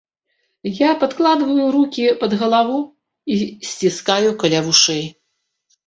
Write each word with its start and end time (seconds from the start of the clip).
Я 0.77 0.93
падкладваю 1.03 1.67
рукі 1.77 2.07
пад 2.25 2.31
галаву 2.41 2.79
і 3.37 3.39
сціскаю 3.73 4.29
каля 4.45 4.59
вушэй. 4.69 5.05